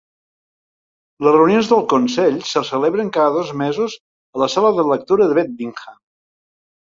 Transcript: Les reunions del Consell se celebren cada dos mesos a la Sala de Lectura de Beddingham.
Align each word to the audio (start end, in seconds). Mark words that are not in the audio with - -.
Les 1.25 1.35
reunions 1.35 1.67
del 1.73 1.83
Consell 1.93 2.39
se 2.53 2.63
celebren 2.69 3.11
cada 3.19 3.35
dos 3.37 3.51
mesos 3.61 3.99
a 4.39 4.43
la 4.45 4.49
Sala 4.55 4.73
de 4.81 4.87
Lectura 4.89 5.29
de 5.33 5.39
Beddingham. 5.41 6.01